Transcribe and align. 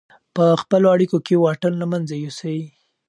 په 0.35 0.45
خپلو 0.61 0.87
اړیکو 0.95 1.17
کې 1.25 1.41
واټن 1.43 1.73
له 1.81 1.85
منځه 1.91 2.13
یوسئ. 2.23 2.59